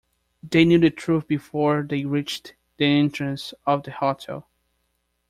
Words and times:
They 0.41 0.65
knew 0.65 0.79
the 0.79 0.89
truth 0.89 1.27
before 1.27 1.83
they 1.83 2.05
reached 2.05 2.55
the 2.77 2.85
entrance 2.87 3.53
of 3.67 3.83
the 3.83 3.91
hotel. 3.91 4.49